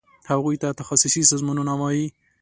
هغوی 0.29 0.55
ته 0.61 0.67
تخصصي 0.79 1.21
سازمانونه 1.31 1.73
وایي. 1.81 2.07